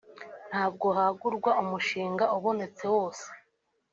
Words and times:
ntabwo 0.49 0.87
hagurwa 0.97 1.51
umushinga 1.63 2.25
ubonetse 2.37 2.83
wose 2.93 3.27